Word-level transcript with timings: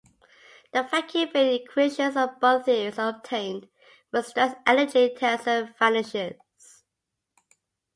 The 0.73 0.81
"vacuum 0.81 1.29
field 1.31 1.61
equations" 1.61 2.15
of 2.17 2.39
both 2.39 2.65
theories 2.65 2.97
are 2.97 3.09
obtained 3.09 3.67
when 4.09 4.23
the 4.23 4.27
stress-energy 4.27 5.09
tensor 5.15 5.77
vanishes. 5.77 6.81